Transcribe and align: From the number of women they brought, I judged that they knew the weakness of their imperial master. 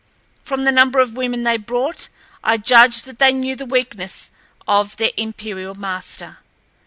From 0.43 0.63
the 0.63 0.71
number 0.71 0.97
of 0.97 1.15
women 1.15 1.43
they 1.43 1.57
brought, 1.57 2.07
I 2.43 2.57
judged 2.57 3.05
that 3.05 3.19
they 3.19 3.31
knew 3.31 3.55
the 3.55 3.67
weakness 3.67 4.31
of 4.67 4.97
their 4.97 5.11
imperial 5.15 5.75
master. 5.75 6.39